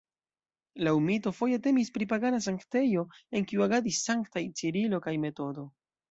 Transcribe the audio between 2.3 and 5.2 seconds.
sanktejo, en kiu agadis sanktaj Cirilo kaj